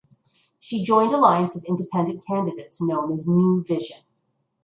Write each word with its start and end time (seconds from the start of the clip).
She 0.59 0.83
joined 0.83 1.11
alliance 1.11 1.55
of 1.55 1.63
independent 1.65 2.25
candidates 2.25 2.81
known 2.81 3.11
as 3.13 3.27
New 3.27 3.63
Vision. 3.63 3.99